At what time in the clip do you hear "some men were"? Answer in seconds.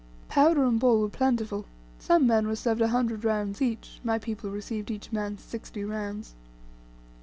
1.99-2.55